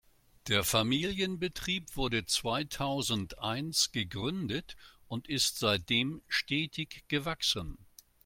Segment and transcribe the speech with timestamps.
[0.47, 4.75] Der Familienbetrieb wurde zweitausendeins gegründet
[5.07, 7.77] und ist seitdem stetig gewachsen.